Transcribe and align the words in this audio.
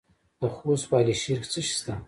د 0.39 0.41
خوست 0.55 0.85
په 0.89 0.95
علي 0.99 1.15
شیر 1.21 1.37
کې 1.41 1.47
څه 1.53 1.59
شی 1.65 1.73
شته؟ 1.79 1.93